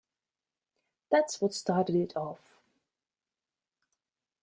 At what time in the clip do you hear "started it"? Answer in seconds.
1.53-2.17